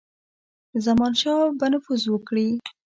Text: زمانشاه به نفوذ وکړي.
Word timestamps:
زمانشاه 0.85 1.43
به 1.59 1.65
نفوذ 1.73 2.03
وکړي. 2.09 2.47